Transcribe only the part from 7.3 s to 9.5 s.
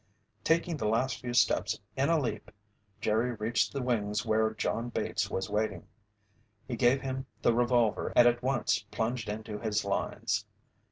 the revolver and at once plunged